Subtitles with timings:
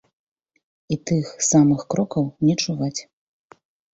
[0.93, 2.99] І тых самых крокаў не чуваць.